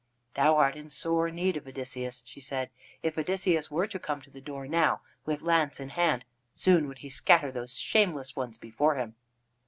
[0.33, 2.71] "Thou art in sore need of Odysseus," she said.
[3.03, 6.97] "If Odysseus were to come to the door now with lance in hand, soon would
[7.05, 9.13] he scatter those shameless ones before him."